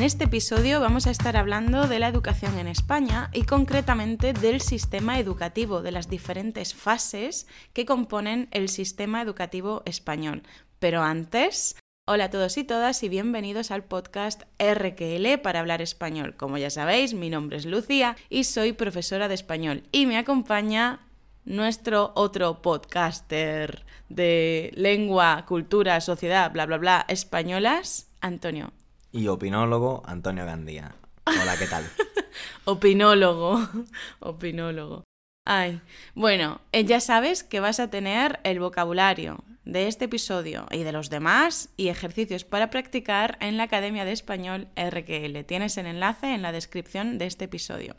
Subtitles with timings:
[0.00, 4.62] En este episodio vamos a estar hablando de la educación en España y concretamente del
[4.62, 10.42] sistema educativo, de las diferentes fases que componen el sistema educativo español.
[10.78, 11.76] Pero antes,
[12.08, 16.34] Hola a todos y todas y bienvenidos al podcast RQL para hablar español.
[16.34, 21.00] Como ya sabéis, mi nombre es Lucía y soy profesora de español y me acompaña
[21.44, 28.72] nuestro otro podcaster de lengua, cultura, sociedad, bla, bla, bla, españolas, Antonio.
[29.12, 30.94] Y opinólogo, Antonio Gandía.
[31.24, 31.84] Hola, ¿qué tal?
[32.64, 33.68] opinólogo,
[34.20, 35.04] opinólogo.
[35.44, 35.80] Ay,
[36.14, 40.92] bueno, eh, ya sabes que vas a tener el vocabulario de este episodio y de
[40.92, 45.44] los demás y ejercicios para practicar en la Academia de Español RQL.
[45.44, 47.96] Tienes el enlace en la descripción de este episodio.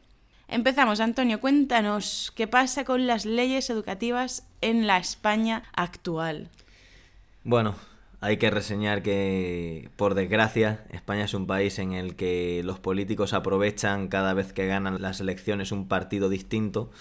[0.47, 6.49] Empezamos, Antonio, cuéntanos qué pasa con las leyes educativas en la España actual.
[7.43, 7.75] Bueno,
[8.21, 13.33] hay que reseñar que, por desgracia, España es un país en el que los políticos
[13.33, 16.91] aprovechan cada vez que ganan las elecciones un partido distinto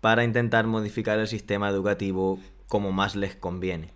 [0.00, 3.92] para intentar modificar el sistema educativo como más les conviene.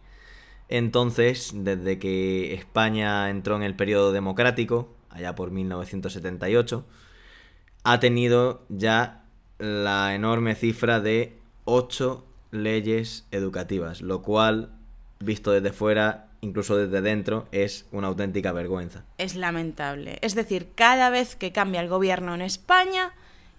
[0.68, 6.84] Entonces, desde que España entró en el periodo democrático, allá por 1978,
[7.84, 9.24] ha tenido ya
[9.58, 14.76] la enorme cifra de ocho leyes educativas, lo cual,
[15.20, 19.04] visto desde fuera, incluso desde dentro, es una auténtica vergüenza.
[19.18, 20.18] Es lamentable.
[20.22, 23.12] Es decir, cada vez que cambia el gobierno en España,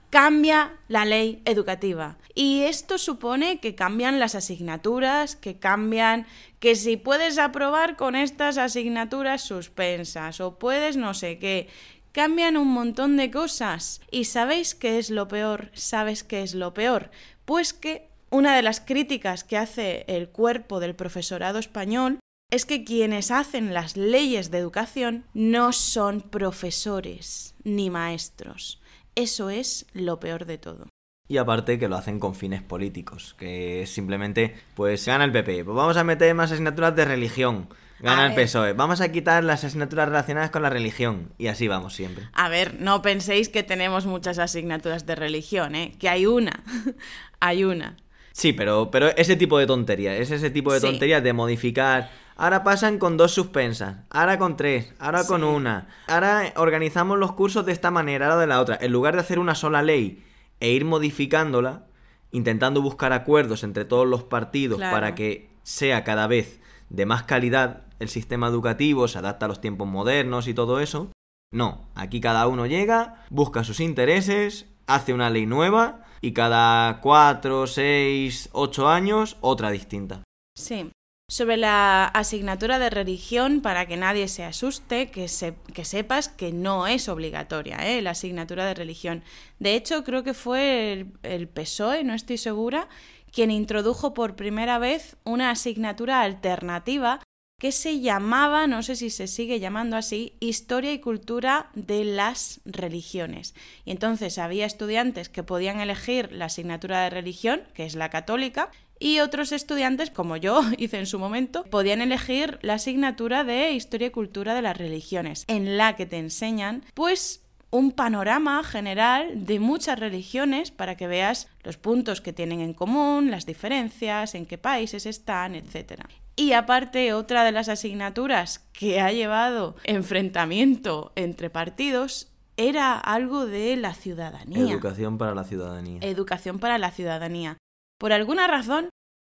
[0.10, 2.18] cambia la ley educativa.
[2.34, 6.26] Y esto supone que cambian las asignaturas, que cambian
[6.60, 11.68] que si puedes aprobar con estas asignaturas suspensas o puedes no sé qué,
[12.12, 14.02] cambian un montón de cosas.
[14.12, 15.72] ¿Y sabéis qué es lo peor?
[15.74, 17.12] ¿Sabes qué es lo peor?
[17.46, 22.84] Pues que una de las críticas que hace el cuerpo del profesorado español es que
[22.84, 28.81] quienes hacen las leyes de educación no son profesores ni maestros.
[29.16, 30.88] Eso es lo peor de todo.
[31.30, 35.75] Y aparte que lo hacen con fines políticos, que simplemente, pues gana el PP, pues
[35.75, 37.68] vamos a meter más asignaturas de religión,
[38.00, 38.74] Gana el PSOE.
[38.74, 41.34] Vamos a quitar las asignaturas relacionadas con la religión.
[41.38, 42.25] Y así vamos siempre.
[42.34, 45.94] A ver, no penséis que tenemos muchas asignaturas de religión, ¿eh?
[45.97, 46.64] Que hay una.
[47.40, 47.97] hay una.
[48.34, 50.16] Sí, pero, pero ese tipo de tontería.
[50.16, 52.12] Es ese tipo de tonterías de modificar.
[52.40, 53.98] Ahora pasan con dos suspensas.
[54.12, 54.94] Ahora con tres.
[55.00, 55.88] Ahora con una.
[56.08, 58.78] Ahora organizamos los cursos de esta manera, ahora de la otra.
[58.80, 60.24] En lugar de hacer una sola ley
[60.59, 61.88] e ir modificándola,
[62.31, 66.59] intentando buscar acuerdos entre todos los partidos para que sea cada vez
[66.90, 71.12] de más calidad el sistema educativo, se adapta a los tiempos modernos y todo eso.
[71.52, 77.66] No, aquí cada uno llega, busca sus intereses, hace una ley nueva y cada cuatro,
[77.66, 80.22] seis, ocho años otra distinta.
[80.56, 80.92] Sí.
[81.30, 87.10] Sobre la asignatura de religión, para que nadie se asuste, que, sepas que no es
[87.10, 88.02] obligatoria ¿eh?
[88.02, 89.24] la asignatura de religión.
[89.60, 92.88] De hecho, creo que fue el, el PSOE, no estoy segura,
[93.30, 97.20] quien introdujo por primera vez una asignatura alternativa
[97.59, 102.62] que se llamaba, no sé si se sigue llamando así, Historia y Cultura de las
[102.66, 103.56] Religiones.
[103.84, 108.70] Y entonces había estudiantes que podían elegir la asignatura de religión, que es la católica,
[109.00, 114.08] y otros estudiantes, como yo hice en su momento, podían elegir la asignatura de Historia
[114.08, 119.59] y Cultura de las Religiones, en la que te enseñan, pues, un panorama general de
[119.59, 124.58] muchas religiones para que veas los puntos que tienen en común, las diferencias, en qué
[124.58, 126.03] países están, etc.
[126.35, 133.75] Y aparte, otra de las asignaturas que ha llevado enfrentamiento entre partidos era algo de
[133.75, 134.72] la ciudadanía.
[134.72, 136.00] Educación para la ciudadanía.
[136.02, 137.58] Educación para la ciudadanía.
[137.97, 138.90] Por alguna razón,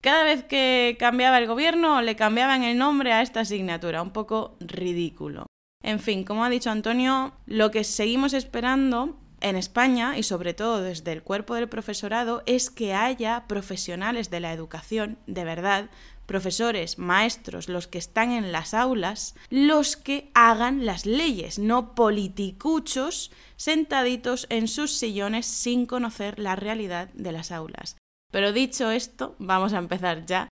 [0.01, 4.57] cada vez que cambiaba el gobierno le cambiaban el nombre a esta asignatura, un poco
[4.59, 5.45] ridículo.
[5.83, 10.81] En fin, como ha dicho Antonio, lo que seguimos esperando en España y sobre todo
[10.81, 15.89] desde el cuerpo del profesorado es que haya profesionales de la educación de verdad
[16.25, 23.31] profesores, maestros, los que están en las aulas, los que hagan las leyes, no politicuchos
[23.55, 27.98] sentaditos en sus sillones sin conocer la realidad de las aulas.
[28.31, 30.49] Pero dicho esto, vamos a empezar ya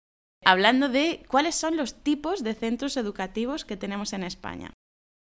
[0.45, 4.73] hablando de cuáles son los tipos de centros educativos que tenemos en España.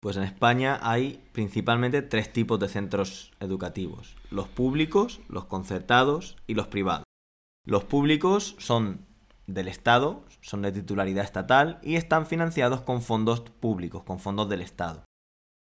[0.01, 6.53] Pues en España hay principalmente tres tipos de centros educativos, los públicos, los concertados y
[6.53, 7.05] los privados.
[7.65, 9.07] Los públicos son
[9.47, 14.61] del Estado, son de titularidad estatal y están financiados con fondos públicos, con fondos del
[14.61, 15.05] Estado.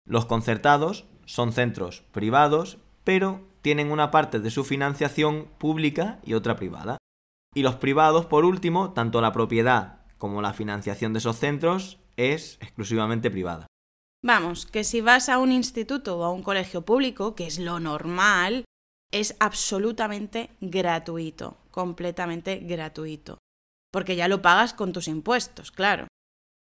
[0.05, 6.57] Los concertados son centros privados, pero tienen una parte de su financiación pública y otra
[6.57, 6.99] privada.
[7.55, 12.59] Y los privados, por último, tanto la propiedad como la financiación de esos centros es
[12.61, 13.69] exclusivamente privada.
[14.25, 17.79] Vamos, que si vas a un instituto o a un colegio público, que es lo
[17.79, 18.65] normal,
[19.13, 23.39] es absolutamente gratuito, completamente gratuito,
[23.93, 26.09] porque ya lo pagas con tus impuestos, claro.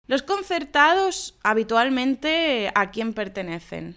[0.08, 3.94] Los concertados habitualmente a quién pertenecen?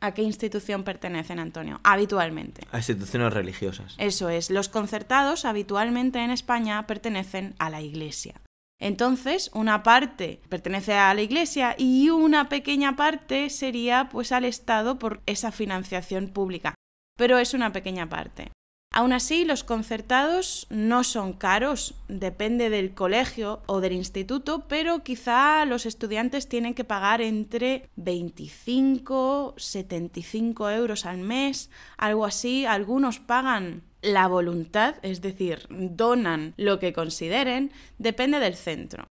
[0.00, 1.80] ¿A qué institución pertenecen, Antonio?
[1.82, 2.62] Habitualmente.
[2.70, 3.96] A instituciones religiosas.
[3.98, 8.40] Eso es, los concertados habitualmente en España pertenecen a la Iglesia.
[8.80, 15.00] Entonces, una parte pertenece a la Iglesia y una pequeña parte sería pues al Estado
[15.00, 16.74] por esa financiación pública.
[17.16, 18.52] Pero es una pequeña parte.
[18.90, 25.64] Aún así, los concertados no son caros, depende del colegio o del instituto, pero quizá
[25.66, 32.64] los estudiantes tienen que pagar entre 25, 75 euros al mes, algo así.
[32.64, 39.06] Algunos pagan la voluntad, es decir, donan lo que consideren, depende del centro.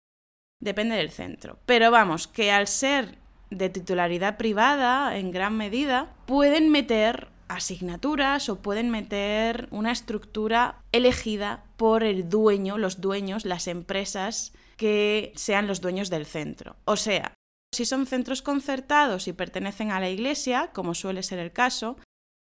[0.62, 1.60] Depende del centro.
[1.66, 3.18] Pero vamos, que al ser
[3.52, 11.66] de titularidad privada, en gran medida, pueden meter asignaturas o pueden meter una estructura elegida
[11.78, 16.76] por el dueño, los dueños, las empresas que sean los dueños del centro.
[16.86, 17.34] O sea,
[17.74, 21.98] si son centros concertados y pertenecen a la iglesia, como suele ser el caso,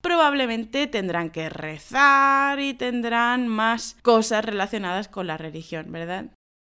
[0.01, 6.25] probablemente tendrán que rezar y tendrán más cosas relacionadas con la religión, ¿verdad?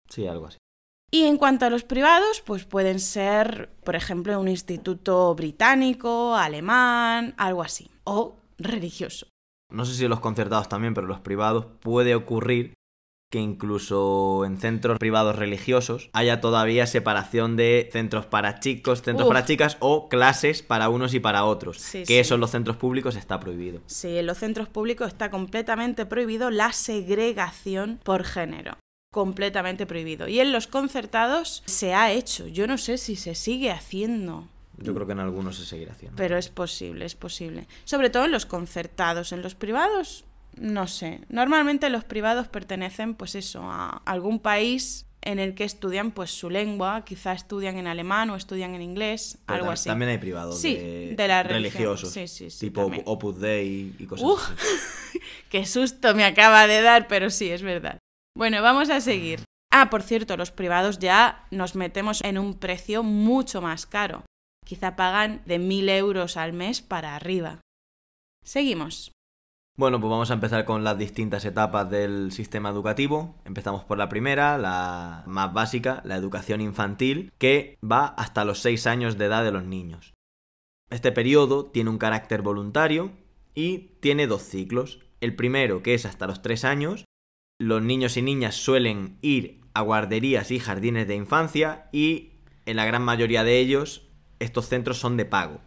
[0.09, 0.57] Sí, algo así.
[1.13, 7.33] Y en cuanto a los privados, pues pueden ser, por ejemplo, un instituto británico, alemán,
[7.38, 9.27] algo así, o religioso.
[9.71, 12.74] No sé si los concertados también, pero los privados puede ocurrir
[13.31, 19.45] que incluso en centros privados religiosos haya todavía separación de centros para chicos, centros para
[19.45, 21.81] chicas o clases para unos y para otros.
[22.06, 23.80] que eso en los centros públicos está prohibido.
[23.86, 28.77] Sí, en los centros públicos está completamente prohibido la segregación por género.
[29.13, 30.27] Completamente prohibido.
[30.27, 32.47] Y en los concertados se ha hecho.
[32.47, 34.47] Yo no sé si se sigue haciendo.
[34.81, 36.16] Yo creo que en algunos se seguirá haciendo.
[36.18, 37.68] Pero es posible, es posible.
[37.86, 39.31] Sobre todo en los concertados.
[39.31, 40.25] En los privados
[40.57, 41.22] no sé.
[41.30, 46.50] Normalmente los privados pertenecen, pues eso, a algún país en el que estudian pues su
[46.50, 49.88] lengua, quizá estudian en alemán o estudian en inglés, algo así.
[49.88, 55.19] También hay privados sí, de, la religiosos, sí, sí, tipo Opus Dei y cosas así.
[55.50, 58.00] qué susto me acaba de dar, pero sí, es verdad.
[58.36, 59.44] Bueno, vamos a seguir.
[59.72, 64.24] Ah, por cierto, los privados ya nos metemos en un precio mucho más caro.
[64.66, 67.60] Quizá pagan de mil euros al mes para arriba.
[68.44, 69.12] Seguimos.
[69.78, 73.36] Bueno, pues vamos a empezar con las distintas etapas del sistema educativo.
[73.46, 78.86] Empezamos por la primera, la más básica, la educación infantil, que va hasta los 6
[78.88, 80.13] años de edad de los niños.
[80.90, 83.12] Este periodo tiene un carácter voluntario
[83.56, 85.00] y tiene dos ciclos.
[85.22, 87.06] El primero, que es hasta los 3 años,
[87.60, 92.34] los niños y niñas suelen ir a guarderías y jardines de infancia y
[92.66, 94.11] en la gran mayoría de ellos
[94.42, 95.60] estos centros son de pago.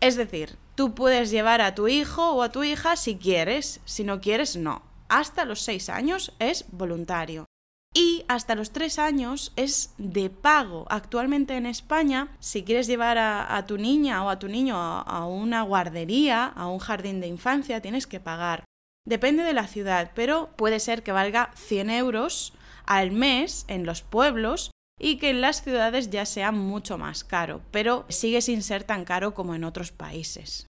[0.00, 4.02] Es decir, tú puedes llevar a tu hijo o a tu hija si quieres, si
[4.02, 4.82] no quieres, no.
[5.08, 7.46] Hasta los 6 años es voluntario.
[7.94, 10.86] Y hasta los 3 años es de pago.
[10.88, 15.62] Actualmente en España, si quieres llevar a, tu niña o a tu niño a, una
[15.62, 18.64] guardería, a un jardín de infancia, tienes que pagar.
[19.06, 22.54] Depende de la ciudad, pero puede ser que valga 100 euros
[22.86, 27.60] al mes en los pueblos y que en las ciudades ya sea mucho más caro,
[27.72, 30.66] pero sigue sin ser tan caro como en otros países.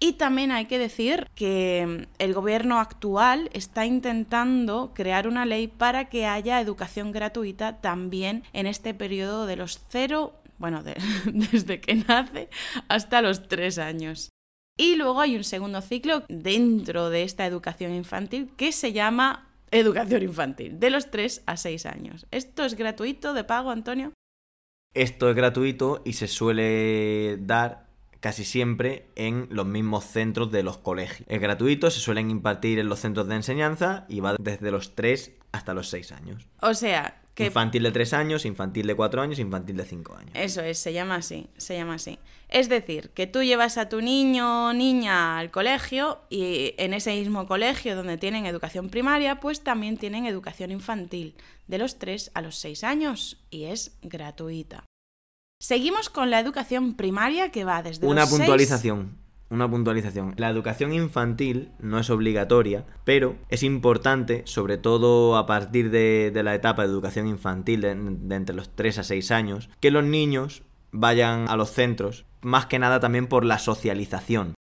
[0.00, 6.08] Y también hay que decir que el gobierno actual está intentando crear una ley para
[6.08, 10.82] que haya educación gratuita también en este periodo de los cero, bueno,
[11.24, 12.50] desde que nace
[12.88, 14.30] hasta los tres años.
[14.76, 20.22] Y luego hay un segundo ciclo dentro de esta educación infantil que se llama educación
[20.22, 22.26] infantil, de los 3 a 6 años.
[22.30, 24.12] ¿Esto es gratuito, de pago, Antonio?
[24.94, 27.86] Esto es gratuito y se suele dar
[28.20, 31.28] casi siempre en los mismos centros de los colegios.
[31.28, 35.32] Es gratuito, se suelen impartir en los centros de enseñanza y va desde los 3
[35.52, 36.46] hasta los 6 años.
[36.62, 40.30] O sea, Infantil de 3 años, infantil de 4 años, infantil de 5 años.
[40.34, 42.18] Eso es, se llama así, se llama así.
[42.54, 47.12] Es decir, que tú llevas a tu niño o niña al colegio y en ese
[47.16, 51.34] mismo colegio donde tienen educación primaria, pues también tienen educación infantil,
[51.66, 54.84] de los 3 a los 6 años, y es gratuita.
[55.60, 59.18] Seguimos con la educación primaria que va desde Una puntualización
[59.50, 60.34] una puntualización.
[60.36, 66.54] La educación infantil no es obligatoria, pero es importante, sobre todo a partir de, la
[66.54, 70.62] etapa de educación infantil, de, entre los 3 a 6 años, que los niños
[70.94, 74.54] vayan a los centros, más que nada también por la socialización.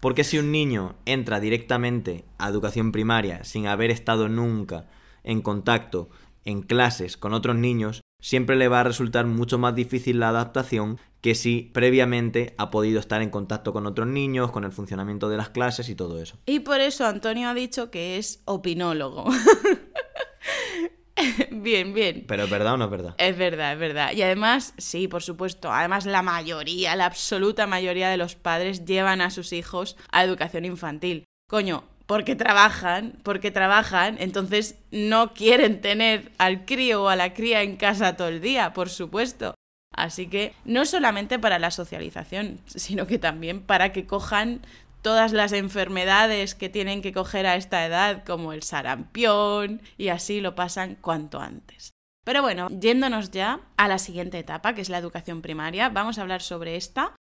[0.00, 4.86] Porque si un niño entra directamente a educación primaria sin haber estado nunca
[5.24, 6.08] en contacto
[6.44, 10.98] en clases con otros niños, siempre le va a resultar mucho más difícil la adaptación
[11.20, 15.36] que si previamente ha podido estar en contacto con otros niños, con el funcionamiento de
[15.36, 16.38] las clases y todo eso.
[16.46, 19.24] Y por eso Antonio ha dicho que es opinólogo.
[21.50, 22.24] bien, bien.
[22.26, 23.14] Pero es verdad o no es verdad.
[23.18, 24.12] Es verdad, es verdad.
[24.12, 29.20] Y además, sí, por supuesto, además la mayoría, la absoluta mayoría de los padres llevan
[29.20, 31.24] a sus hijos a educación infantil.
[31.48, 37.62] Coño, porque trabajan, porque trabajan, entonces no quieren tener al crío o a la cría
[37.62, 39.54] en casa todo el día, por supuesto.
[39.94, 44.60] Así que no solamente para la socialización, sino que también para que cojan
[45.02, 50.40] todas las enfermedades que tienen que coger a esta edad, como el sarampión, y así
[50.40, 51.92] lo pasan cuanto antes.
[52.24, 56.22] Pero bueno, yéndonos ya a la siguiente etapa, que es la educación primaria, vamos a
[56.22, 57.16] hablar sobre esta.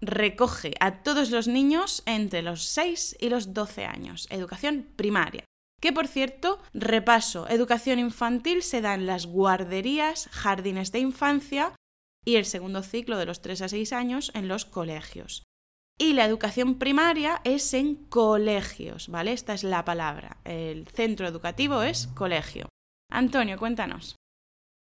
[0.00, 5.44] Recoge a todos los niños entre los 6 y los 12 años, educación primaria.
[5.80, 11.72] Que por cierto, repaso, educación infantil se da en las guarderías, jardines de infancia
[12.24, 15.44] y el segundo ciclo de los 3 a 6 años en los colegios.
[15.98, 19.32] Y la educación primaria es en colegios, ¿vale?
[19.32, 20.38] Esta es la palabra.
[20.44, 22.68] El centro educativo es colegio.
[23.12, 24.16] Antonio, cuéntanos.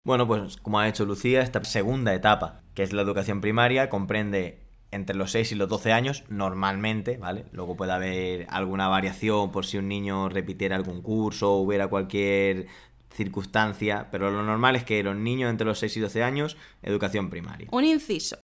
[0.06, 4.64] Bueno, pues como ha hecho Lucía, esta segunda etapa, que es la educación primaria, comprende
[4.92, 7.46] entre los 6 y los 12 años, normalmente, ¿vale?
[7.52, 12.68] Luego puede haber alguna variación por si un niño repitiera algún curso o hubiera cualquier
[13.12, 17.30] circunstancia, pero lo normal es que los niños entre los 6 y 12 años, educación
[17.30, 17.68] primaria.
[17.72, 18.40] Un inciso.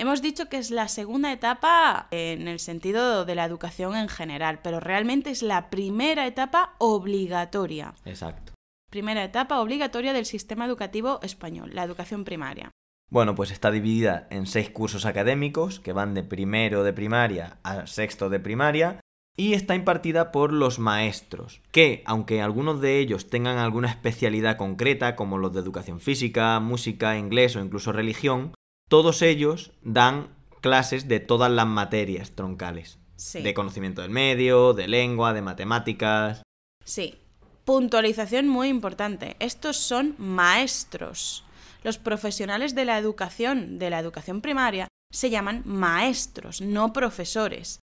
[0.00, 4.60] Hemos dicho que es la segunda etapa en el sentido de la educación en general,
[4.62, 7.94] pero realmente es la primera etapa obligatoria.
[8.04, 8.52] Exacto.
[8.90, 12.70] Primera etapa obligatoria del sistema educativo español, la educación primaria.
[13.10, 17.88] Bueno, pues está dividida en seis cursos académicos que van de primero de primaria a
[17.88, 19.00] sexto de primaria
[19.36, 25.16] y está impartida por los maestros, que aunque algunos de ellos tengan alguna especialidad concreta
[25.16, 28.52] como los de educación física, música, inglés o incluso religión,
[28.88, 30.28] todos ellos dan
[30.60, 32.98] clases de todas las materias troncales.
[33.34, 36.42] De conocimiento del medio, de lengua, de matemáticas.
[36.84, 37.18] Sí.
[37.64, 39.36] Puntualización muy importante.
[39.40, 41.44] Estos son maestros.
[41.82, 47.80] Los profesionales de la educación, de la educación primaria, se llaman maestros, no profesores.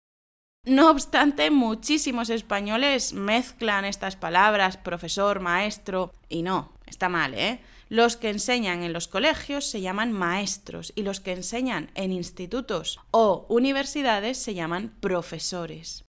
[0.64, 7.61] No obstante, muchísimos españoles mezclan estas palabras, profesor, maestro, y no, está mal, ¿eh?
[7.88, 13.00] Los que enseñan en los colegios se llaman maestros y los que enseñan en institutos
[13.11, 16.04] o universidades se llaman profesores.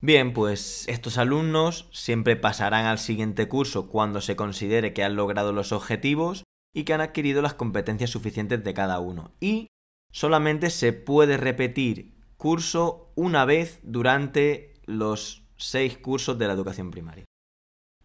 [0.00, 5.52] Bien, pues estos alumnos siempre pasarán al siguiente curso cuando se considere que han logrado
[5.52, 6.42] los objetivos
[6.74, 9.32] y que han adquirido las competencias suficientes de cada uno.
[9.40, 9.68] Y
[10.12, 17.24] solamente se puede repetir curso una vez durante los seis cursos de la educación primaria.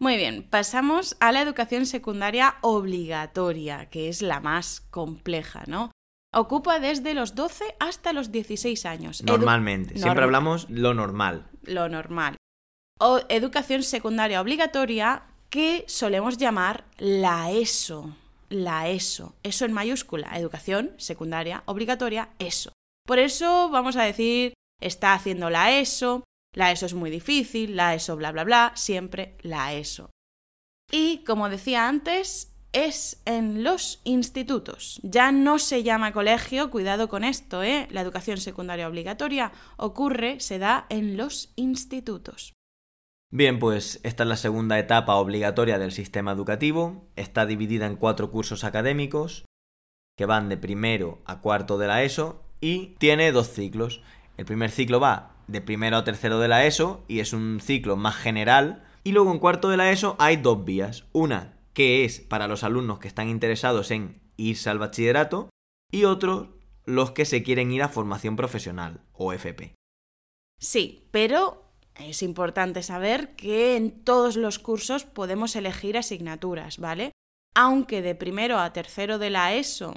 [0.02, 5.92] Muy bien, pasamos a la educación secundaria obligatoria, que es la más compleja, ¿no?
[6.32, 9.22] Ocupa desde los 12 hasta los 16 años.
[9.22, 11.50] Normalmente, siempre hablamos lo normal.
[11.64, 12.36] Lo normal.
[12.98, 18.16] O educación secundaria obligatoria que solemos llamar la ESO.
[18.48, 19.34] La ESO.
[19.42, 20.30] ESO en mayúscula.
[20.38, 22.72] Educación secundaria obligatoria, ESO.
[23.06, 27.94] Por eso vamos a decir, está haciendo la ESO, la ESO es muy difícil, la
[27.94, 30.10] ESO bla bla bla, siempre la ESO.
[30.90, 35.00] Y como decía antes, es en los institutos.
[35.02, 37.88] Ya no se llama colegio, cuidado con esto, ¿eh?
[37.90, 42.54] La educación secundaria obligatoria ocurre, se da en los institutos.
[43.32, 47.08] Bien, pues esta es la segunda etapa obligatoria del sistema educativo.
[47.14, 49.44] Está dividida en cuatro cursos académicos
[50.16, 54.02] que van de primero a cuarto de la ESO y tiene dos ciclos.
[54.36, 57.96] El primer ciclo va de primero a tercero de la ESO y es un ciclo
[57.96, 58.84] más general.
[59.02, 61.04] Y luego en cuarto de la ESO hay dos vías.
[61.12, 65.50] Una que es para los alumnos que están interesados en irse al bachillerato
[65.90, 69.74] y otro los que se quieren ir a formación profesional o FP.
[70.58, 71.64] Sí, pero
[71.94, 77.12] es importante saber que en todos los cursos podemos elegir asignaturas, ¿vale?
[77.54, 79.94] Aunque de primero a tercero de la ESO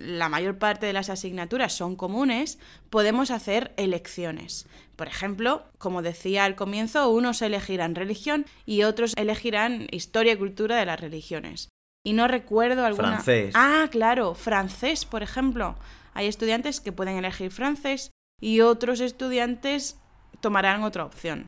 [0.00, 4.66] la mayor parte de las asignaturas son comunes, podemos hacer elecciones.
[4.96, 10.76] Por ejemplo, como decía al comienzo, unos elegirán religión y otros elegirán historia y cultura
[10.76, 11.68] de las religiones.
[12.02, 13.12] Y no recuerdo alguna.
[13.12, 13.52] Francés.
[13.54, 15.76] Ah, claro, francés, por ejemplo.
[16.14, 19.98] Hay estudiantes que pueden elegir francés y otros estudiantes
[20.40, 21.46] tomarán otra opción.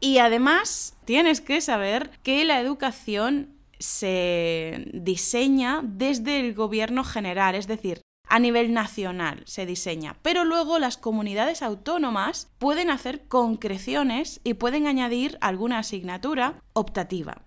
[0.00, 7.66] Y además, tienes que saber que la educación se diseña desde el gobierno general, es
[7.66, 14.54] decir, a nivel nacional se diseña, pero luego las comunidades autónomas pueden hacer concreciones y
[14.54, 17.42] pueden añadir alguna asignatura optativa.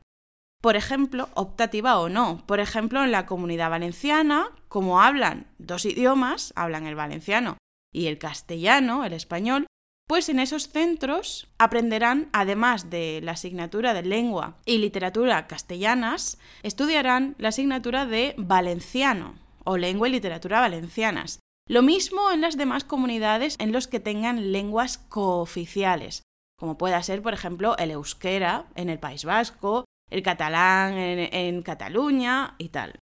[0.62, 2.42] por ejemplo, optativa o no.
[2.48, 7.58] Por ejemplo, en la comunidad valenciana, como hablan dos idiomas, hablan el valenciano
[7.94, 9.68] y el castellano, el español,
[10.08, 17.36] pues en esos centros aprenderán, además de la asignatura de lengua y literatura castellanas, estudiarán
[17.38, 21.40] la asignatura de valenciano o lengua y literatura valencianas.
[21.68, 26.24] Lo mismo en las demás comunidades en los que tengan lenguas cooficiales,
[26.60, 31.62] como pueda ser, por ejemplo, el euskera en el País Vasco, el catalán en, en
[31.62, 33.00] Cataluña y tal.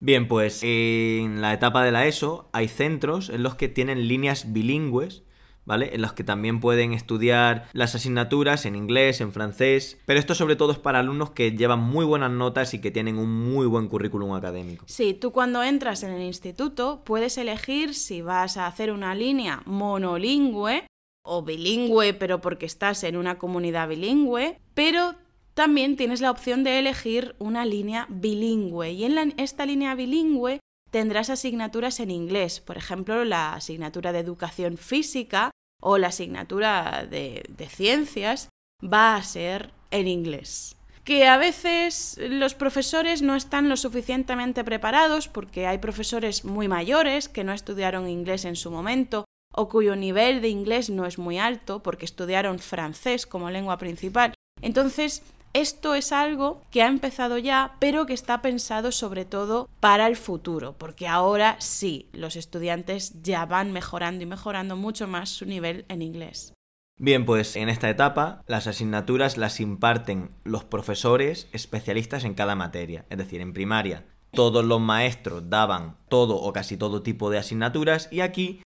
[0.00, 4.52] Bien, pues en la etapa de la ESO hay centros en los que tienen líneas
[4.52, 5.24] bilingües
[5.64, 5.94] ¿vale?
[5.94, 10.56] En los que también pueden estudiar las asignaturas en inglés, en francés, pero esto sobre
[10.56, 13.88] todo es para alumnos que llevan muy buenas notas y que tienen un muy buen
[13.88, 14.84] currículum académico.
[14.88, 19.62] Sí, tú cuando entras en el instituto puedes elegir si vas a hacer una línea
[19.66, 20.86] monolingüe
[21.24, 25.14] o bilingüe, pero porque estás en una comunidad bilingüe, pero
[25.54, 30.60] también tienes la opción de elegir una línea bilingüe y en esta línea bilingüe
[30.92, 37.42] tendrás asignaturas en inglés, por ejemplo, la asignatura de educación física o la asignatura de,
[37.68, 40.76] ciencias va a ser en inglés.
[41.02, 47.28] Que a veces los profesores no están lo suficientemente preparados porque hay profesores muy mayores
[47.28, 51.38] que no estudiaron inglés en su momento o cuyo nivel de inglés no es muy
[51.38, 54.34] alto porque estudiaron francés como lengua principal.
[54.60, 55.22] Entonces,
[55.52, 60.16] esto es algo que ha empezado ya, pero que está pensado sobre todo para el
[60.16, 65.84] futuro, porque ahora sí, los estudiantes ya van mejorando y mejorando mucho más su nivel
[65.88, 66.54] en inglés.
[66.98, 73.06] Bien, pues en esta etapa las asignaturas las imparten los profesores especialistas en cada materia,
[73.10, 78.08] es decir, en primaria todos los maestros daban todo o casi todo tipo de asignaturas
[78.10, 78.62] y aquí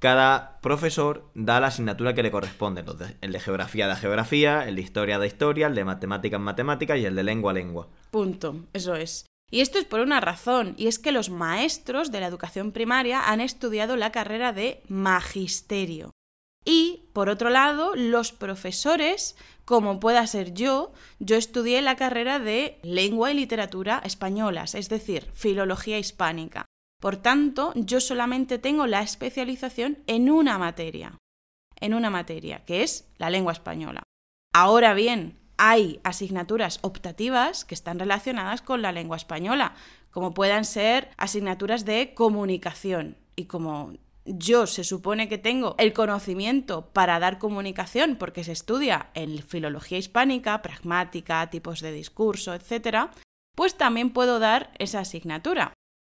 [0.00, 2.82] cada profesor da la asignatura que le corresponde.
[3.20, 7.04] el de geografía de geografía, el de historia de historia, el de matemáticas matemáticas y
[7.04, 7.88] el de lengua lengua.
[8.10, 9.26] Punto, eso es.
[9.50, 13.30] Y esto es por una razón, y es que los maestros de la educación primaria
[13.30, 16.12] han estudiado la carrera de magisterio.
[16.64, 22.78] Y, por otro lado, los profesores, como pueda ser yo, yo estudié la carrera de
[22.82, 26.66] lengua y literatura españolas, es decir, filología hispánica.
[27.00, 31.16] Por tanto, yo solamente tengo la especialización en una materia,
[31.80, 34.02] en una materia, que es la lengua española.
[34.52, 39.74] Ahora bien, hay asignaturas optativas que están relacionadas con la lengua española,
[40.10, 43.16] como puedan ser asignaturas de comunicación.
[43.34, 49.10] Y como yo se supone que tengo el conocimiento para dar comunicación, porque se estudia
[49.14, 53.10] en filología hispánica, pragmática, tipos de discurso, etc.,
[53.56, 55.72] pues también puedo dar esa asignatura.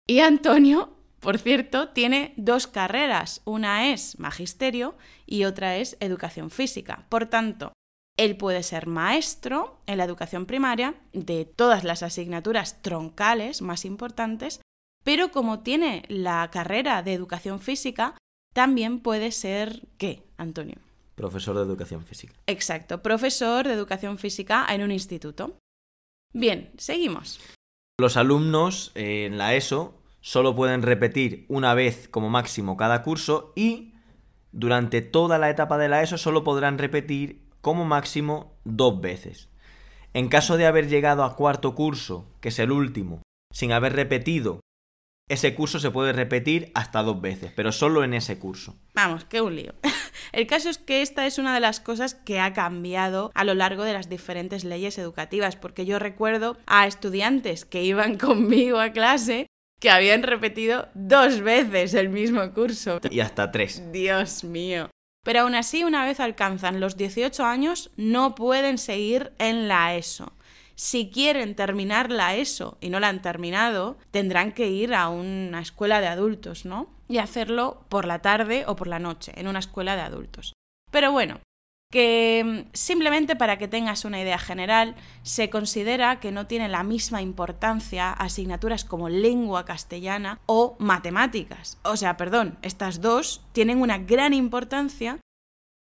[0.07, 3.43] Y Antonio, por cierto, tiene dos carreras.
[3.45, 7.07] Una es magisterio y otra es educación física.
[7.09, 7.73] Por tanto,
[8.17, 14.61] él puede ser maestro en la educación primaria de todas las asignaturas troncales más importantes,
[15.05, 18.17] pero como tiene la carrera de educación física,
[18.53, 20.77] también puede ser ¿qué, Antonio?
[21.15, 22.35] Profesor de educación física.
[22.47, 25.57] Exacto, profesor de educación física en un instituto.
[26.35, 27.41] Bien, seguimos.
[28.03, 33.95] Los alumnos en la ESO solo pueden repetir una vez como máximo cada curso y
[34.51, 39.51] durante toda la etapa de la ESO solo podrán repetir como máximo dos veces.
[40.15, 44.59] En caso de haber llegado a cuarto curso, que es el último, sin haber repetido,
[45.33, 48.77] ese curso se puede repetir hasta dos veces, pero solo en ese curso.
[48.95, 49.73] Vamos, qué un lío.
[50.33, 53.55] El caso es que esta es una de las cosas que ha cambiado a lo
[53.55, 58.91] largo de las diferentes leyes educativas, porque yo recuerdo a estudiantes que iban conmigo a
[58.91, 59.47] clase
[59.81, 63.01] que habían repetido dos veces el mismo curso.
[63.11, 63.83] Y hasta tres.
[63.91, 64.91] Dios mío.
[65.25, 70.33] Pero aún así, una vez alcanzan los 18 años, no pueden seguir en la ESO.
[70.75, 75.61] Si quieren terminar la ESO y no la han terminado, tendrán que ir a una
[75.61, 76.89] escuela de adultos, ¿no?
[77.09, 80.55] Y hacerlo por la tarde o por la noche, en una escuela de adultos.
[80.91, 81.41] Pero bueno,
[81.93, 86.83] que mm, simplemente para que tengas una idea general, se considera que no tiene la
[86.83, 91.79] misma importancia asignaturas como lengua castellana o matemáticas.
[91.85, 95.21] O sea, perdón, estas dos tienen una gran importancia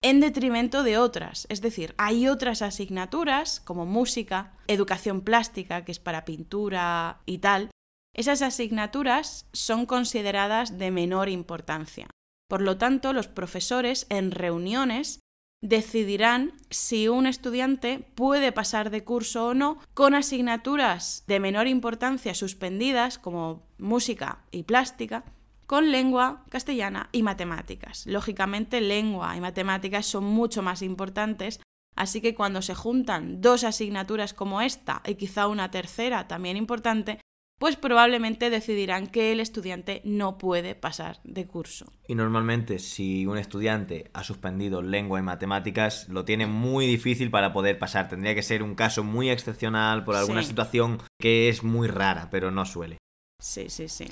[0.08, 1.48] en detrimento de otras.
[1.50, 7.70] Es decir, hay otras asignaturas como música, educación plástica, que es para pintura y tal.
[8.14, 12.08] Esas asignaturas son consideradas de menor importancia.
[12.48, 15.18] Por lo tanto, los profesores en reuniones
[15.60, 22.32] decidirán si un estudiante puede pasar de curso o no con asignaturas de menor importancia
[22.32, 25.24] suspendidas como música y plástica
[25.66, 28.06] con lengua castellana y matemáticas.
[28.06, 31.60] Lógicamente, lengua y matemáticas son mucho más importantes
[31.96, 37.18] Así que cuando se juntan dos asignaturas como esta y quizá una tercera también importante,
[37.58, 41.90] pues probablemente decidirán que el estudiante no puede pasar de curso.
[42.06, 47.54] Y normalmente si un estudiante ha suspendido lengua y matemáticas, lo tiene muy difícil para
[47.54, 48.10] poder pasar.
[48.10, 50.48] Tendría que ser un caso muy excepcional por alguna Sí.
[50.48, 52.98] situación que es muy rara, pero no suele.
[53.40, 54.06] Sí, sí, sí.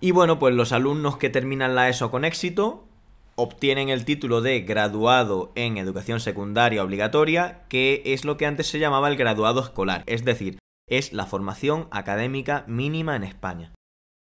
[0.00, 2.86] Y bueno, pues los alumnos que terminan la ESO con éxito
[3.36, 8.78] obtienen el título de graduado en educación secundaria obligatoria, que es lo que antes se
[8.78, 13.72] llamaba el graduado escolar, es decir, es la formación académica mínima en España.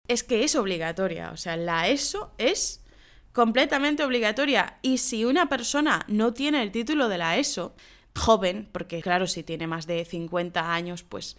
[0.07, 2.85] Es que es obligatoria, o sea, la ESO es
[3.33, 7.75] completamente obligatoria y si una persona no tiene el título de la ESO,
[8.15, 11.35] joven, porque claro, si tiene más de 50 años, pues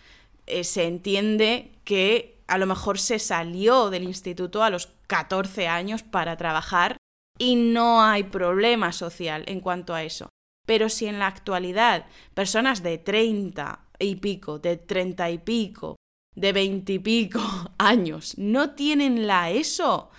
[0.46, 6.02] eh, se entiende que a lo mejor se salió del instituto a los 14 años
[6.02, 6.96] para trabajar
[7.38, 10.28] y no hay problema social en cuanto a eso.
[10.66, 15.96] Pero si en la actualidad personas de 30 y pico, de 30 y pico,
[16.34, 17.40] de 20 y pico
[17.78, 20.10] años no tienen la ESO,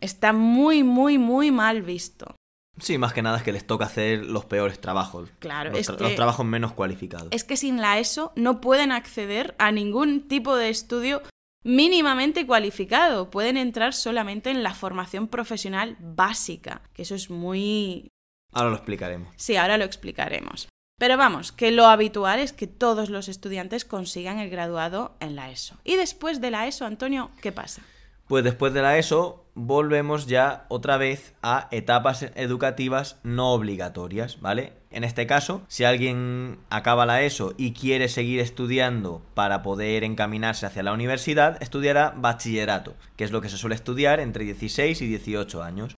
[0.00, 2.36] está muy, muy, muy mal visto.
[2.80, 5.30] Sí, más que nada es que les toca hacer los peores trabajos.
[5.38, 7.28] Claro, los, es tra- que- los trabajos menos cualificados.
[7.30, 11.22] Es que sin la ESO no pueden acceder a ningún tipo de estudio
[11.62, 13.30] mínimamente cualificado.
[13.30, 18.08] Pueden entrar solamente en la formación profesional básica, que eso es muy
[18.52, 19.32] Ahora lo explicaremos.
[19.36, 20.68] Sí, ahora lo explicaremos.
[20.98, 25.50] Pero vamos, que lo habitual es que todos los estudiantes consigan el graduado en la
[25.50, 25.76] ESO.
[25.82, 27.82] Y después de la ESO, Antonio, ¿qué pasa?
[28.28, 34.72] Pues después de la ESO volvemos ya otra vez a etapas educativas no obligatorias, ¿vale?
[34.90, 40.66] En este caso, si alguien acaba la ESO y quiere seguir estudiando para poder encaminarse
[40.66, 45.06] hacia la universidad, estudiará bachillerato, que es lo que se suele estudiar entre 16 y
[45.06, 45.94] 18 años.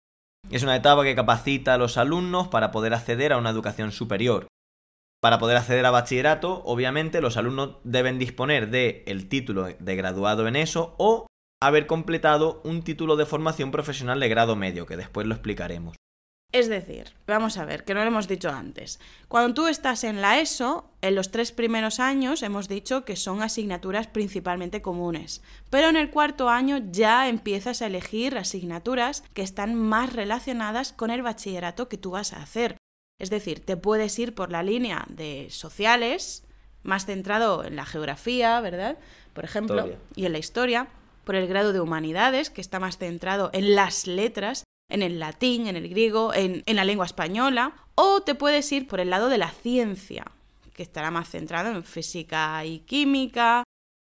[0.50, 4.46] Es una etapa que capacita a los alumnos para poder acceder a una educación superior.
[5.20, 10.46] Para poder acceder a bachillerato, obviamente los alumnos deben disponer de el título de graduado
[10.46, 11.26] en eso o
[11.60, 15.96] haber completado un título de formación profesional de grado medio, que después lo explicaremos.
[16.52, 19.00] Es decir, vamos a ver, que no lo hemos dicho antes.
[19.28, 23.42] Cuando tú estás en la ESO, en los tres primeros años hemos dicho que son
[23.42, 29.74] asignaturas principalmente comunes, pero en el cuarto año ya empiezas a elegir asignaturas que están
[29.74, 32.76] más relacionadas con el bachillerato que tú vas a hacer.
[33.18, 36.46] Es decir, te puedes ir por la línea de sociales,
[36.82, 38.98] más centrado en la geografía, ¿verdad?
[39.34, 39.98] Por ejemplo, Historia.
[40.14, 40.88] y en la historia,
[41.26, 45.66] por el grado de humanidades, que está más centrado en las letras, en el latín,
[45.66, 49.28] en el griego, en, en la lengua española, o te puedes ir por el lado
[49.28, 50.30] de la ciencia,
[50.72, 53.64] que estará más centrado en física y química,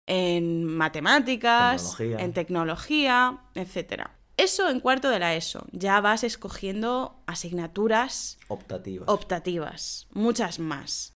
[0.07, 2.25] en matemáticas, Tecnología.
[2.25, 4.03] en tecnología, etc.
[4.37, 5.65] Eso en cuarto de la ESO.
[5.71, 9.09] Ya vas escogiendo asignaturas Optativas.
[9.09, 11.13] optativas, muchas más.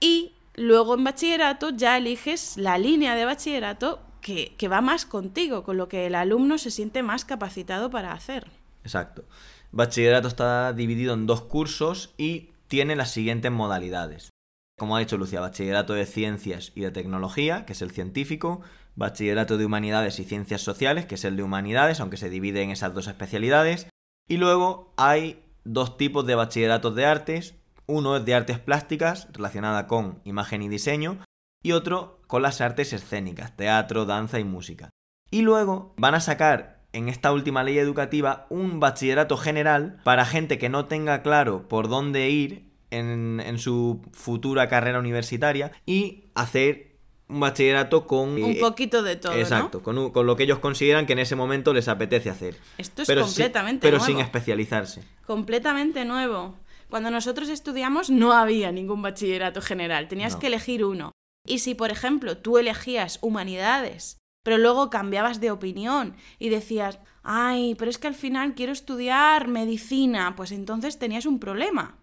[0.00, 5.76] Y luego en bachillerato ya eliges la línea de bachillerato que, va más contigo, con
[5.76, 8.46] lo que el alumno se siente más capacitado para hacer.
[8.82, 9.24] Exacto.
[9.70, 14.30] Bachillerato está dividido en dos cursos y tiene las siguientes modalidades.
[14.78, 18.62] Como ha dicho Lucia, bachillerato de ciencias y de tecnología, que es el científico,
[18.96, 22.70] bachillerato de humanidades y ciencias sociales, que es el de humanidades, aunque se divide en
[22.70, 23.88] esas dos especialidades.
[24.26, 27.54] Y luego hay dos tipos de bachilleratos de artes.
[27.86, 31.18] Uno es de artes plásticas, relacionada con imagen y diseño,
[31.64, 34.90] y otro con las artes escénicas, teatro, danza y música.
[35.30, 40.58] Y luego van a sacar en esta última ley educativa un bachillerato general para gente
[40.58, 46.94] que no tenga claro por dónde ir en, en su futura carrera universitaria y hacer
[47.26, 48.28] un bachillerato con...
[48.34, 49.38] Un eh, poquito de todo, ¿no?
[49.38, 52.56] Exacto, con, con lo que ellos consideran que en ese momento les apetece hacer.
[52.78, 54.12] Esto es sí- completamente pero nuevo.
[54.12, 55.02] sin especializarse.
[55.26, 56.54] Completamente nuevo.
[56.90, 60.38] Cuando nosotros estudiamos no había ningún bachillerato general, tenías No.
[60.38, 61.10] que elegir uno.
[61.46, 67.74] Y si, por ejemplo, tú elegías humanidades, pero luego cambiabas de opinión y decías, ay,
[67.78, 71.98] pero es que al final quiero estudiar medicina, pues entonces tenías un problema.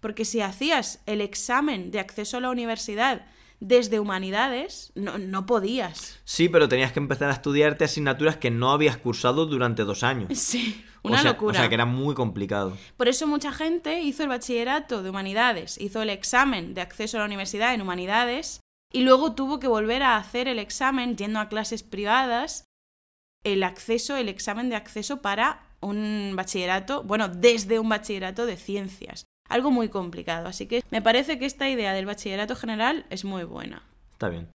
[0.00, 3.26] Porque si hacías el examen de acceso a la universidad
[3.60, 6.18] desde humanidades, no, no podías.
[6.24, 10.38] Sí, pero tenías que empezar a estudiarte asignaturas que no habías cursado durante dos años.
[10.38, 11.52] Sí, O una sea- locura.
[11.52, 12.76] O sea que era muy complicado.
[12.98, 17.20] Por eso mucha gente hizo el bachillerato de humanidades, hizo el examen de acceso a
[17.20, 18.60] la universidad en humanidades
[18.92, 22.64] y luego tuvo que volver a hacer el examen yendo a clases privadas,
[23.44, 29.26] el acceso, el examen de acceso para un bachillerato, bueno, desde un bachillerato de ciencias.
[29.48, 33.44] Algo muy complicado, así que me parece que esta idea del bachillerato general es muy
[33.44, 33.84] buena.
[34.10, 34.50] Está bien.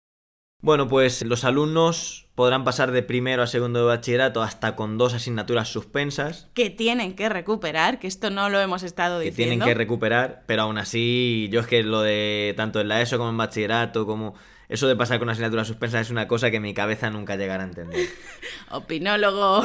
[0.62, 5.12] Bueno, pues los alumnos podrán pasar de primero a segundo de bachillerato hasta con dos
[5.12, 6.46] asignaturas suspensas.
[6.54, 9.54] Que tienen que recuperar, que esto no lo hemos estado Que diciendo.
[9.54, 13.18] tienen que recuperar, pero aún así, yo es que lo de tanto en la ESO
[13.18, 14.34] como en bachillerato, como
[14.68, 17.64] eso de pasar con una asignatura suspensa es una cosa que mi cabeza nunca llegará
[17.64, 18.06] a entender.
[18.70, 19.64] Opinólogo.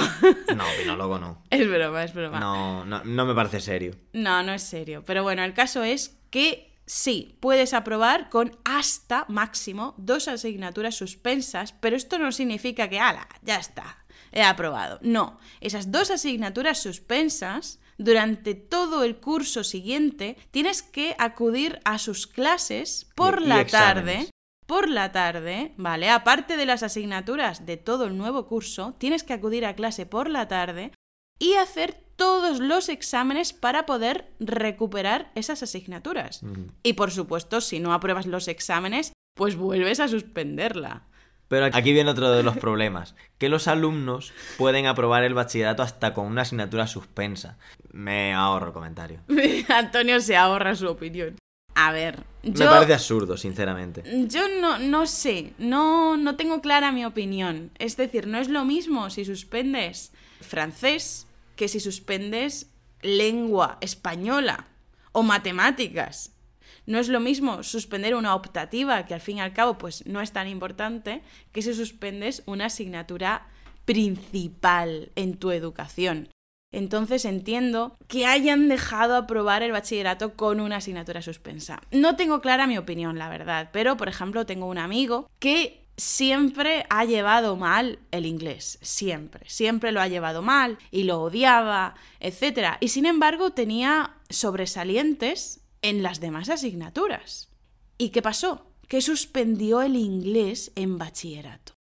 [0.55, 1.43] No, opinólogo no.
[1.51, 2.39] es broma, es broma.
[2.39, 3.93] No, no, no me parece serio.
[4.13, 5.03] No, no es serio.
[5.05, 11.73] Pero bueno, el caso es que sí, puedes aprobar con hasta máximo dos asignaturas suspensas,
[11.73, 14.99] pero esto no significa que, ala, ya está, he aprobado.
[15.01, 22.27] No, esas dos asignaturas suspensas, durante todo el curso siguiente, tienes que acudir a sus
[22.27, 24.29] clases por Y- la tarde.
[24.65, 26.09] Por la tarde, ¿vale?
[26.09, 30.29] Aparte de las asignaturas de todo el nuevo curso, tienes que acudir a clase por
[30.29, 30.91] la tarde
[31.43, 36.41] y hacer todos los exámenes para poder recuperar esas asignaturas.
[36.83, 41.03] Y por supuesto, si no apruebas los exámenes, pues vuelves a suspenderla.
[41.49, 46.13] Pero aquí viene otro de los problemas, que los alumnos pueden aprobar el bachillerato hasta
[46.13, 47.57] con una asignatura suspensa.
[47.91, 49.19] Me ahorro el comentario.
[49.67, 51.35] Antonio se ahorra su opinión.
[51.75, 54.03] A ver, yo, Me parece absurdo, sinceramente.
[54.27, 57.71] yo no, no sé, no, no tengo clara mi opinión.
[57.79, 64.67] Es decir, no es lo mismo si suspendes francés que si suspendes lengua española
[65.11, 66.33] o matemáticas.
[66.85, 70.21] No es lo mismo suspender una optativa, que al fin y al cabo pues no
[70.21, 73.47] es tan importante, que si suspendes una asignatura
[73.85, 76.29] principal en tu educación.
[76.73, 81.81] Entonces entiendo que hayan dejado aprobar el bachillerato con una asignatura suspensa.
[81.91, 86.85] No tengo clara mi opinión, la verdad, pero por ejemplo tengo un amigo que siempre
[86.89, 92.77] ha llevado mal el inglés, siempre, siempre lo ha llevado mal y lo odiaba, etc.
[92.79, 97.49] Y sin embargo tenía sobresalientes en las demás asignaturas.
[97.97, 98.67] ¿Y qué pasó?
[98.87, 101.73] Que suspendió el inglés en bachillerato.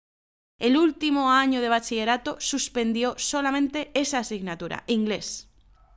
[0.59, 5.49] El último año de bachillerato suspendió solamente esa asignatura, inglés.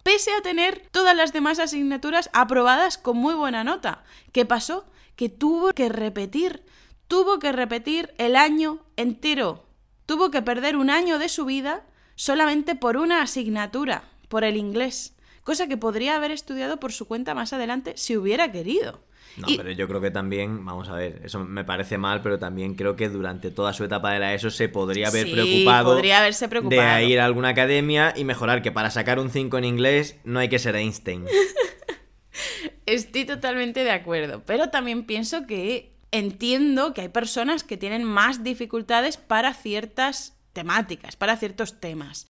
[0.03, 4.05] Pese a tener todas las demás asignaturas aprobadas con muy buena nota.
[4.33, 4.87] ¿Qué pasó?
[5.15, 6.65] Que tuvo que repetir,
[7.09, 9.65] tuvo que repetir el año entero.
[10.07, 15.15] Tuvo que perder un año de su vida solamente por una asignatura, por el inglés.
[15.43, 19.01] Cosa que podría haber estudiado por su cuenta más adelante si hubiera querido.
[19.37, 22.39] No, Y- pero yo creo que también, vamos a ver, eso me parece mal, pero
[22.39, 25.93] también creo que durante toda su etapa de la ESO se podría haber Sí, preocupado
[25.95, 26.97] podría haberse preocupado.
[26.97, 30.39] de ir a alguna academia y mejorar, que para sacar un 5 en inglés no
[30.39, 31.27] hay que ser Einstein.
[32.87, 38.43] Estoy totalmente de acuerdo, pero también pienso que entiendo que hay personas que tienen más
[38.45, 42.27] dificultades para ciertas temáticas, para ciertos temas.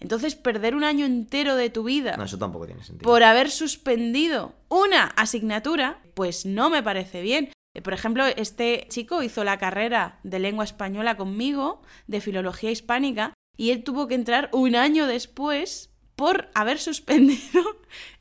[0.00, 3.08] Entonces, perder un año entero de tu vida No, eso tampoco tiene sentido.
[3.08, 7.50] por haber suspendido una asignatura, pues no me parece bien.
[7.74, 13.34] Eh, Por ejemplo, este chico hizo la carrera de lengua española conmigo, de filología hispánica,
[13.56, 17.62] y él tuvo que entrar un año después por haber suspendido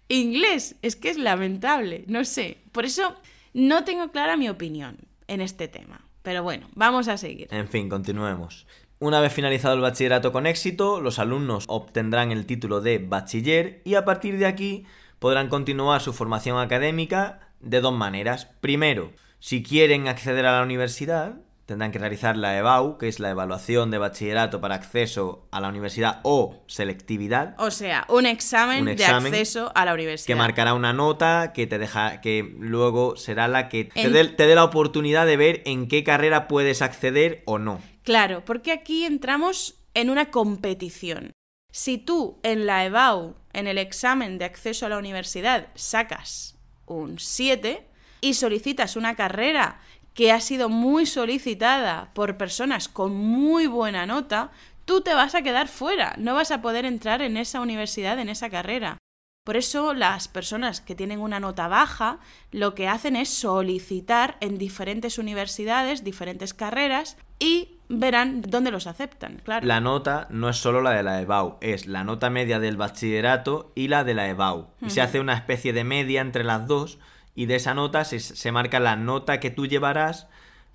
[0.08, 0.76] inglés.
[0.82, 2.58] Es que es lamentable, no sé.
[2.72, 3.16] Por eso
[3.54, 6.08] no tengo clara mi opinión en este tema.
[6.22, 7.48] Pero bueno, vamos a seguir.
[7.52, 8.66] En fin, continuemos.
[9.00, 13.96] Una vez finalizado el bachillerato con éxito, los alumnos obtendrán el título de bachiller y
[13.96, 14.86] a partir de aquí
[15.20, 18.48] podrán continuar su formación académica de dos maneras.
[18.62, 23.30] Primero, si quieren acceder a la universidad, tendrán que realizar la EBAU, que es la
[23.30, 28.95] evaluación de bachillerato para acceso a la universidad o selectividad, O sea, un examen, Un
[28.95, 30.28] de acceso a la universidad.
[30.28, 34.26] que marcará una nota que te deja que luego será la que te En- dé,
[34.28, 37.80] te dé la oportunidad de ver en qué carrera puedes acceder o no.
[38.04, 41.32] Claro, porque aquí entramos en una competición.
[41.71, 47.19] Si tú en la EBAU, en el examen de acceso a la universidad, sacas un
[47.19, 47.88] 7
[48.21, 49.80] y solicitas una carrera
[50.13, 54.52] que ha sido muy solicitada por personas con muy buena nota,
[54.86, 58.30] tú te vas a quedar fuera, no vas a poder entrar en esa universidad, en
[58.30, 58.97] esa carrera.
[59.43, 62.19] Por eso las personas que tienen una nota baja
[62.52, 69.41] lo que hacen es solicitar en diferentes universidades, diferentes carreras y verán dónde los aceptan,
[69.43, 69.67] claro.
[69.67, 73.73] La nota no es solo la de la EBAU, es la nota media del bachillerato
[73.76, 74.69] y la de la EBAU.
[74.82, 76.99] Y se hace una especie de media entre las dos
[77.36, 80.28] y de esa nota se, se marca la nota que tú llevarás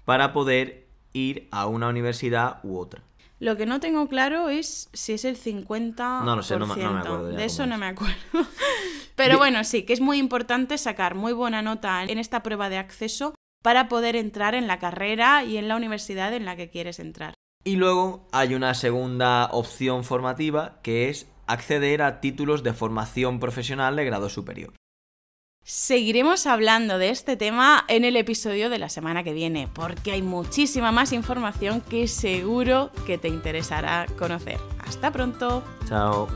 [0.05, 3.03] para poder ir a una universidad u otra.
[3.40, 6.25] Lo que no tengo claro es si es el 50%.
[6.25, 8.16] No lo sé, no me- no me acuerdo De eso no me acuerdo.
[9.14, 12.79] Pero bueno, sí, que es muy importante sacar muy buena nota en esta prueba de
[12.79, 16.99] acceso para poder entrar en la carrera y en la universidad en la que quieres
[17.01, 17.35] entrar.
[17.64, 23.97] Y luego hay una segunda opción formativa que es acceder a títulos de formación profesional
[23.97, 24.73] de grado superior.
[25.71, 30.23] Seguiremos hablando de este tema en el episodio de la semana que viene, porque hay
[30.23, 34.57] muchísima más información que seguro que te interesará conocer.
[34.79, 35.63] Hasta pronto.
[35.87, 36.27] Chao.